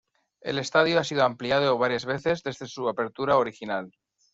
El 0.41 0.57
estadio 0.57 0.99
ha 0.99 1.03
sido 1.03 1.23
ampliado 1.23 1.77
varias 1.77 2.05
veces 2.05 2.41
desde 2.41 2.65
su 2.65 2.89
apertura 2.89 3.37
original. 3.37 3.91